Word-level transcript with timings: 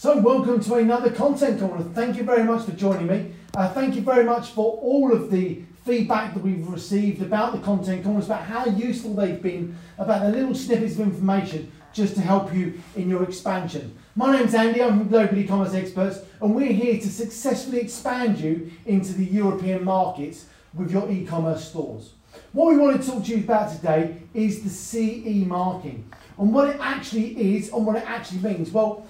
So 0.00 0.16
welcome 0.16 0.60
to 0.60 0.74
another 0.74 1.10
content 1.10 1.58
corner. 1.58 1.82
Thank 1.82 2.18
you 2.18 2.22
very 2.22 2.44
much 2.44 2.64
for 2.64 2.70
joining 2.70 3.08
me. 3.08 3.32
Uh, 3.56 3.68
thank 3.70 3.96
you 3.96 4.00
very 4.00 4.22
much 4.22 4.50
for 4.50 4.78
all 4.80 5.12
of 5.12 5.28
the 5.28 5.64
feedback 5.84 6.34
that 6.34 6.40
we've 6.44 6.68
received 6.68 7.20
about 7.20 7.52
the 7.52 7.58
content 7.58 8.04
corners, 8.04 8.26
about 8.26 8.44
how 8.44 8.66
useful 8.66 9.12
they've 9.12 9.42
been, 9.42 9.76
about 9.98 10.22
the 10.22 10.28
little 10.28 10.54
snippets 10.54 10.94
of 10.94 11.00
information 11.00 11.72
just 11.92 12.14
to 12.14 12.20
help 12.20 12.54
you 12.54 12.80
in 12.94 13.10
your 13.10 13.24
expansion. 13.24 13.98
My 14.14 14.38
name's 14.38 14.54
Andy, 14.54 14.80
I'm 14.80 15.00
from 15.00 15.08
Global 15.08 15.36
E-Commerce 15.36 15.74
Experts, 15.74 16.20
and 16.40 16.54
we're 16.54 16.72
here 16.72 17.00
to 17.00 17.08
successfully 17.08 17.80
expand 17.80 18.38
you 18.38 18.70
into 18.86 19.14
the 19.14 19.24
European 19.24 19.82
markets 19.82 20.46
with 20.74 20.92
your 20.92 21.10
e-commerce 21.10 21.68
stores. 21.68 22.12
What 22.52 22.68
we 22.68 22.78
want 22.78 23.02
to 23.02 23.10
talk 23.10 23.24
to 23.24 23.36
you 23.36 23.38
about 23.38 23.74
today 23.74 24.22
is 24.32 24.62
the 24.62 24.70
CE 24.70 25.44
marking 25.44 26.08
and 26.38 26.54
what 26.54 26.68
it 26.68 26.76
actually 26.78 27.56
is 27.56 27.72
and 27.72 27.84
what 27.84 27.96
it 27.96 28.08
actually 28.08 28.48
means. 28.48 28.70
Well, 28.70 29.04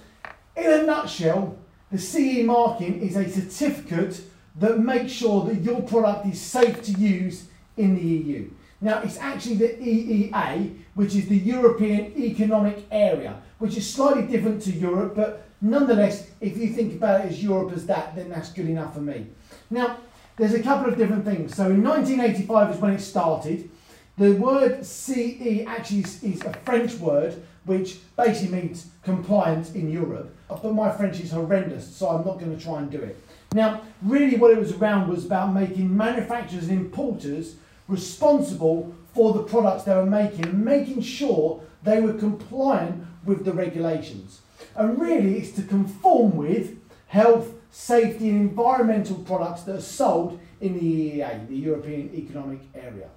in 0.59 0.71
a 0.71 0.83
nutshell, 0.83 1.57
the 1.91 1.97
CE 1.97 2.43
marking 2.43 3.01
is 3.01 3.15
a 3.15 3.29
certificate 3.29 4.21
that 4.55 4.79
makes 4.79 5.11
sure 5.11 5.45
that 5.45 5.61
your 5.61 5.81
product 5.81 6.25
is 6.25 6.39
safe 6.39 6.83
to 6.83 6.91
use 6.91 7.47
in 7.77 7.95
the 7.95 8.01
EU. 8.01 8.49
Now, 8.81 9.01
it's 9.01 9.17
actually 9.17 9.55
the 9.55 9.69
EEA, 9.69 10.77
which 10.93 11.15
is 11.15 11.27
the 11.27 11.37
European 11.37 12.13
Economic 12.17 12.85
Area, 12.91 13.41
which 13.57 13.75
is 13.77 13.91
slightly 13.91 14.23
different 14.23 14.61
to 14.63 14.71
Europe, 14.71 15.15
but 15.15 15.45
nonetheless, 15.61 16.29
if 16.39 16.57
you 16.57 16.69
think 16.69 16.93
about 16.93 17.25
it 17.25 17.31
as 17.31 17.43
Europe 17.43 17.73
as 17.73 17.85
that, 17.87 18.15
then 18.15 18.29
that's 18.29 18.51
good 18.53 18.69
enough 18.69 18.93
for 18.93 19.01
me. 19.01 19.27
Now, 19.69 19.97
there's 20.37 20.53
a 20.53 20.63
couple 20.63 20.91
of 20.91 20.97
different 20.97 21.25
things. 21.25 21.55
So 21.55 21.65
in 21.65 21.83
1985 21.83 22.75
is 22.75 22.81
when 22.81 22.93
it 22.93 23.01
started. 23.01 23.69
The 24.17 24.31
word 24.33 24.85
CE 24.85 25.65
actually 25.67 26.01
is, 26.01 26.41
a 26.41 26.53
French 26.65 26.95
word 26.95 27.41
which 27.69 27.99
basically 28.17 28.61
means 28.61 28.87
compliance 29.03 29.73
in 29.73 29.91
Europe. 29.91 30.35
But 30.47 30.73
my 30.73 30.89
French 30.89 31.19
is 31.19 31.29
horrendous, 31.29 31.95
so 31.95 32.09
I'm 32.09 32.25
not 32.25 32.39
going 32.39 32.57
to 32.57 32.61
try 32.61 32.79
and 32.79 32.89
do 32.89 32.99
it. 32.99 33.15
Now, 33.53 33.81
really 34.01 34.37
what 34.37 34.49
it 34.49 34.57
was 34.57 34.73
around 34.73 35.07
was 35.07 35.23
about 35.23 35.53
making 35.53 35.95
manufacturers 35.95 36.67
and 36.67 36.79
importers 36.79 37.57
responsible 37.87 38.91
for 39.13 39.33
the 39.33 39.43
products 39.43 39.83
they 39.83 39.93
were 39.93 40.05
making 40.05 40.63
making 40.63 41.01
sure 41.01 41.61
they 41.83 42.01
were 42.01 42.13
compliant 42.13 43.05
with 43.23 43.45
the 43.45 43.53
regulations. 43.53 44.41
And 44.75 44.99
really 44.99 45.37
it's 45.37 45.51
to 45.51 45.61
conform 45.61 46.37
with 46.37 46.75
health, 47.05 47.53
safety 47.69 48.29
and 48.29 48.49
environmental 48.49 49.17
products 49.17 49.61
that 49.63 49.75
are 49.75 49.81
sold 49.81 50.39
in 50.59 50.73
the 50.73 50.81
EEA, 50.81 51.47
the 51.47 51.55
European 51.55 52.15
Economic 52.15 52.61
Area. 52.73 53.09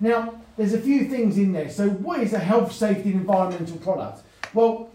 Now, 0.00 0.40
there's 0.56 0.72
a 0.72 0.80
few 0.80 1.08
things 1.08 1.36
in 1.36 1.52
there. 1.52 1.68
So 1.68 1.90
what 1.90 2.20
is 2.20 2.32
a 2.32 2.38
health, 2.38 2.72
safety 2.72 3.10
and 3.12 3.20
environmental 3.20 3.76
product? 3.78 4.22
Well, 4.54 4.90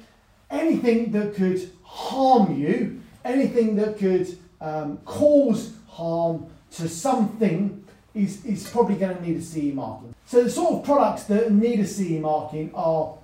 anything 0.50 1.12
that 1.12 1.36
could 1.36 1.70
harm 1.84 2.60
you, 2.60 3.02
anything 3.24 3.76
that 3.76 3.98
could 3.98 4.38
um, 4.60 4.98
cause 5.06 5.74
harm 5.88 6.48
to 6.72 6.90
something 6.90 7.86
is, 8.14 8.44
is 8.46 8.68
probably 8.70 8.96
going 8.96 9.16
to 9.16 9.22
need 9.22 9.38
a 9.38 9.42
CE 9.42 9.74
marking. 9.74 10.16
So 10.26 10.44
the 10.44 10.50
sort 10.50 10.74
of 10.74 10.84
products 10.84 11.26
that 11.26 11.52
need 11.52 11.80
a 11.80 11.88
CE 11.88 12.20
marking 12.20 12.72
are 12.74 13.16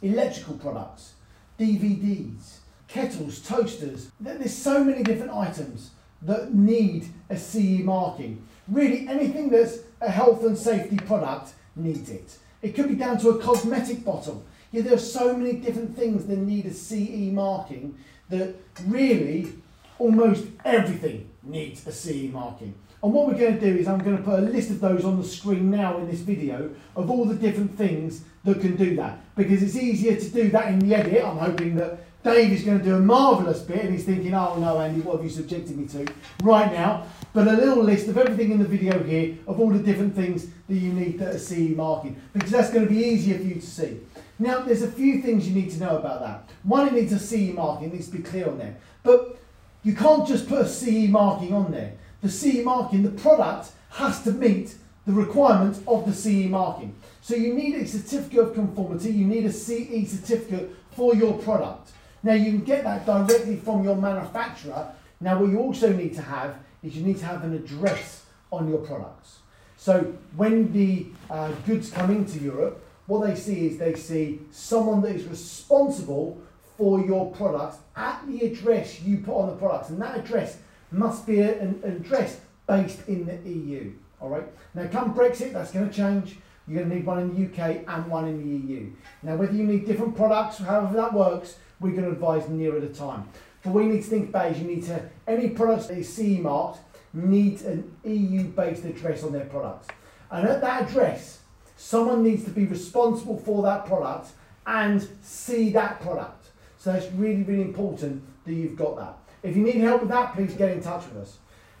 electrical 0.00 0.56
products, 0.58 1.14
DVDs, 1.58 2.58
kettles, 2.86 3.40
toasters. 3.40 4.10
There's 4.20 4.56
so 4.56 4.84
many 4.84 5.02
different 5.02 5.32
items 5.32 5.90
that 6.22 6.54
need 6.54 7.06
a 7.28 7.36
CE 7.36 7.82
marking. 7.82 8.46
Really 8.68 9.08
anything 9.08 9.50
that's 9.50 9.78
a 10.00 10.10
health 10.10 10.44
and 10.44 10.56
safety 10.56 10.96
product 10.96 11.52
needs 11.76 12.10
it. 12.10 12.38
It 12.62 12.74
could 12.74 12.88
be 12.88 12.94
down 12.94 13.18
to 13.18 13.30
a 13.30 13.38
cosmetic 13.38 14.04
bottle. 14.04 14.44
Yeah, 14.72 14.82
there 14.82 14.94
are 14.94 14.98
so 14.98 15.36
many 15.36 15.54
different 15.54 15.96
things 15.96 16.26
that 16.26 16.38
need 16.38 16.66
a 16.66 16.72
CE 16.72 17.32
marking 17.32 17.96
that 18.28 18.54
really 18.86 19.52
almost 19.98 20.46
everything 20.64 21.27
needs 21.48 21.86
a 21.86 21.92
CE 21.92 22.32
marking. 22.32 22.74
And 23.02 23.12
what 23.12 23.28
we're 23.28 23.38
going 23.38 23.58
to 23.58 23.60
do 23.60 23.78
is 23.78 23.86
I'm 23.86 23.98
going 23.98 24.16
to 24.16 24.22
put 24.22 24.40
a 24.40 24.42
list 24.42 24.70
of 24.70 24.80
those 24.80 25.04
on 25.04 25.20
the 25.20 25.26
screen 25.26 25.70
now 25.70 25.98
in 25.98 26.10
this 26.10 26.20
video 26.20 26.70
of 26.96 27.10
all 27.10 27.24
the 27.24 27.34
different 27.34 27.76
things 27.76 28.22
that 28.44 28.60
can 28.60 28.76
do 28.76 28.96
that. 28.96 29.20
Because 29.36 29.62
it's 29.62 29.76
easier 29.76 30.16
to 30.16 30.28
do 30.30 30.50
that 30.50 30.68
in 30.68 30.80
the 30.80 30.94
edit. 30.94 31.24
I'm 31.24 31.38
hoping 31.38 31.76
that 31.76 32.00
Dave 32.24 32.52
is 32.52 32.64
going 32.64 32.78
to 32.78 32.84
do 32.84 32.96
a 32.96 33.00
marvellous 33.00 33.60
bit 33.60 33.84
and 33.84 33.94
he's 33.94 34.04
thinking, 34.04 34.34
oh 34.34 34.58
no 34.58 34.80
Andy, 34.80 35.00
what 35.00 35.16
have 35.16 35.24
you 35.24 35.30
subjected 35.30 35.78
me 35.78 35.86
to 35.88 36.12
right 36.42 36.72
now? 36.72 37.06
But 37.32 37.46
a 37.46 37.52
little 37.52 37.84
list 37.84 38.08
of 38.08 38.18
everything 38.18 38.50
in 38.50 38.58
the 38.58 38.66
video 38.66 39.00
here 39.04 39.36
of 39.46 39.60
all 39.60 39.70
the 39.70 39.78
different 39.78 40.16
things 40.16 40.48
that 40.68 40.74
you 40.74 40.92
need 40.92 41.20
that 41.20 41.36
are 41.36 41.38
CE 41.38 41.76
marking. 41.76 42.20
Because 42.32 42.50
that's 42.50 42.70
going 42.70 42.88
to 42.88 42.92
be 42.92 42.98
easier 42.98 43.38
for 43.38 43.44
you 43.44 43.54
to 43.54 43.60
see. 43.66 44.00
Now, 44.40 44.60
there's 44.60 44.82
a 44.82 44.90
few 44.90 45.22
things 45.22 45.48
you 45.48 45.54
need 45.54 45.70
to 45.72 45.80
know 45.80 45.98
about 45.98 46.20
that. 46.20 46.48
One, 46.64 46.88
it 46.88 46.94
needs 46.94 47.12
a 47.12 47.18
CE 47.18 47.54
marking, 47.54 47.88
it 47.88 47.94
needs 47.94 48.08
to 48.08 48.16
be 48.16 48.22
clear 48.22 48.48
on 48.48 48.58
there. 48.58 48.76
But 49.02 49.37
you 49.84 49.94
can't 49.94 50.26
just 50.26 50.48
put 50.48 50.60
a 50.62 50.68
CE 50.68 51.08
marking 51.08 51.54
on 51.54 51.70
there 51.70 51.94
the 52.20 52.28
CE 52.28 52.64
marking, 52.64 53.02
the 53.02 53.10
product 53.10 53.72
has 53.90 54.22
to 54.24 54.32
meet 54.32 54.74
the 55.06 55.12
requirements 55.12 55.80
of 55.86 56.04
the 56.04 56.12
CE 56.12 56.48
marking. 56.48 56.94
So 57.20 57.34
you 57.34 57.54
need 57.54 57.76
a 57.76 57.86
certificate 57.86 58.40
of 58.40 58.54
conformity, 58.54 59.10
you 59.10 59.26
need 59.26 59.46
a 59.46 59.52
CE 59.52 60.08
certificate 60.10 60.74
for 60.92 61.14
your 61.14 61.38
product. 61.38 61.92
Now 62.22 62.34
you 62.34 62.50
can 62.52 62.64
get 62.64 62.84
that 62.84 63.06
directly 63.06 63.56
from 63.56 63.84
your 63.84 63.96
manufacturer. 63.96 64.92
Now 65.20 65.40
what 65.40 65.50
you 65.50 65.58
also 65.58 65.92
need 65.92 66.14
to 66.14 66.22
have 66.22 66.56
is 66.82 66.96
you 66.96 67.04
need 67.04 67.18
to 67.18 67.26
have 67.26 67.44
an 67.44 67.54
address 67.54 68.24
on 68.50 68.68
your 68.68 68.78
products. 68.78 69.38
So 69.76 70.14
when 70.36 70.72
the 70.72 71.06
uh, 71.30 71.52
goods 71.66 71.90
come 71.90 72.10
into 72.10 72.40
Europe, 72.40 72.84
what 73.06 73.26
they 73.26 73.36
see 73.36 73.68
is 73.68 73.78
they 73.78 73.94
see 73.94 74.40
someone 74.50 75.00
that 75.02 75.14
is 75.14 75.24
responsible 75.24 76.42
for 76.78 77.04
your 77.04 77.30
products 77.32 77.78
at 77.96 78.24
the 78.28 78.46
address 78.46 79.02
you 79.02 79.18
put 79.18 79.34
on 79.34 79.48
the 79.48 79.56
products. 79.56 79.90
And 79.90 80.00
that 80.00 80.16
address 80.16 80.58
must 80.92 81.26
be 81.26 81.40
an, 81.40 81.80
address 81.82 82.40
based 82.66 83.06
in 83.08 83.26
the 83.26 83.50
EU. 83.50 83.92
All 84.20 84.30
right. 84.30 84.44
Now, 84.74 84.86
come 84.86 85.12
Brexit, 85.14 85.52
that's 85.52 85.72
going 85.72 85.90
to 85.90 85.94
change. 85.94 86.36
You're 86.66 86.78
going 86.78 86.90
to 86.90 86.96
need 86.96 87.06
one 87.06 87.18
in 87.18 87.34
the 87.34 87.46
UK 87.46 87.84
and 87.86 88.06
one 88.06 88.28
in 88.28 88.38
the 88.38 88.74
EU. 88.74 88.90
Now, 89.22 89.36
whether 89.36 89.52
you 89.52 89.64
need 89.64 89.86
different 89.86 90.16
products, 90.16 90.58
however 90.58 90.94
that 90.94 91.12
works, 91.12 91.56
we're 91.80 91.92
going 91.92 92.04
to 92.04 92.12
advise 92.12 92.48
nearer 92.48 92.78
the 92.78 92.88
time. 92.88 93.28
But 93.62 93.72
we 93.72 93.86
need 93.86 94.02
to 94.02 94.08
think 94.08 94.28
about 94.28 94.52
is 94.52 94.60
you 94.60 94.66
need 94.66 94.84
to, 94.84 95.02
any 95.26 95.48
products 95.48 95.86
that 95.86 95.98
is 95.98 96.12
CE 96.12 96.38
marked 96.38 96.78
needs 97.12 97.62
an 97.62 97.96
EU-based 98.04 98.84
address 98.84 99.24
on 99.24 99.32
their 99.32 99.46
products. 99.46 99.88
And 100.30 100.46
at 100.46 100.60
that 100.60 100.88
address, 100.88 101.40
someone 101.76 102.22
needs 102.22 102.44
to 102.44 102.50
be 102.50 102.66
responsible 102.66 103.38
for 103.38 103.62
that 103.62 103.86
product 103.86 104.30
and 104.66 105.08
see 105.22 105.70
that 105.70 106.00
product. 106.00 106.50
So 106.78 106.92
it's 106.92 107.12
really, 107.12 107.42
really 107.42 107.62
important 107.62 108.22
that 108.44 108.54
you've 108.54 108.76
got 108.76 108.96
that. 108.96 109.18
If 109.42 109.56
you 109.56 109.62
need 109.62 109.76
help 109.76 110.02
with 110.02 110.10
that, 110.10 110.34
please 110.34 110.54
get 110.54 110.70
in 110.70 110.80
touch 110.80 111.04
with 111.06 111.22
us. 111.22 111.38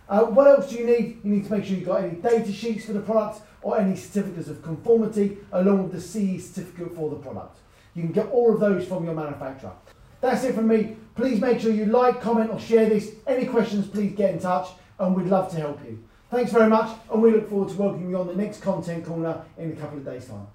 Uh, 0.08 0.24
what 0.24 0.48
else 0.48 0.70
do 0.70 0.76
you 0.76 0.86
need? 0.86 1.20
You 1.22 1.32
need 1.32 1.44
to 1.44 1.52
make 1.52 1.64
sure 1.64 1.76
you've 1.76 1.86
got 1.86 2.02
any 2.02 2.16
data 2.16 2.52
sheets 2.52 2.86
for 2.86 2.94
the 2.94 3.00
product 3.00 3.42
or 3.62 3.78
any 3.78 3.94
certificates 3.94 4.48
of 4.48 4.62
conformity 4.62 5.38
along 5.52 5.84
with 5.84 5.92
the 5.92 6.00
CE 6.00 6.44
certificate 6.44 6.94
for 6.94 7.10
the 7.10 7.16
product. 7.16 7.58
You 7.94 8.02
can 8.02 8.12
get 8.12 8.28
all 8.30 8.54
of 8.54 8.60
those 8.60 8.86
from 8.86 9.04
your 9.04 9.14
manufacturer. 9.14 9.72
That's 10.20 10.42
it 10.44 10.54
from 10.54 10.66
me. 10.66 10.96
Please 11.14 11.40
make 11.40 11.60
sure 11.60 11.72
you 11.72 11.86
like, 11.86 12.20
comment 12.20 12.50
or 12.50 12.58
share 12.58 12.88
this. 12.88 13.12
Any 13.26 13.46
questions, 13.46 13.86
please 13.86 14.14
get 14.16 14.34
in 14.34 14.40
touch 14.40 14.68
and 14.98 15.14
we'd 15.14 15.26
love 15.26 15.50
to 15.50 15.56
help 15.56 15.84
you. 15.84 16.02
Thanks 16.30 16.52
very 16.52 16.68
much 16.68 16.96
and 17.12 17.22
we 17.22 17.30
look 17.30 17.48
forward 17.48 17.68
to 17.68 17.76
welcoming 17.76 18.10
you 18.10 18.18
on 18.18 18.26
the 18.26 18.34
next 18.36 18.62
Content 18.62 19.04
Corner 19.04 19.42
in 19.58 19.72
a 19.72 19.76
couple 19.76 19.98
of 19.98 20.04
days' 20.04 20.26
time. 20.26 20.46